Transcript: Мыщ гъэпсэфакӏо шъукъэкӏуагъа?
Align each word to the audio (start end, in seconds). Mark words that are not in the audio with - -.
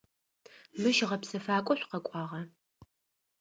Мыщ 0.81 0.97
гъэпсэфакӏо 1.09 1.73
шъукъэкӏуагъа? 1.79 2.41